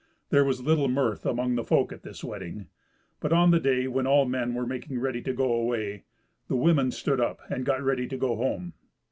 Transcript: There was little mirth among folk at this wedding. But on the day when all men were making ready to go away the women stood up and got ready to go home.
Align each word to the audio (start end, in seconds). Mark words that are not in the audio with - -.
There 0.31 0.43
was 0.43 0.63
little 0.63 0.87
mirth 0.87 1.27
among 1.27 1.63
folk 1.63 1.91
at 1.93 2.01
this 2.01 2.23
wedding. 2.23 2.65
But 3.19 3.31
on 3.31 3.51
the 3.51 3.59
day 3.59 3.87
when 3.87 4.07
all 4.07 4.25
men 4.25 4.55
were 4.55 4.65
making 4.65 4.99
ready 4.99 5.21
to 5.21 5.31
go 5.31 5.53
away 5.53 6.05
the 6.47 6.55
women 6.55 6.89
stood 6.89 7.19
up 7.21 7.39
and 7.51 7.67
got 7.67 7.83
ready 7.83 8.07
to 8.07 8.17
go 8.17 8.35
home. 8.35 8.73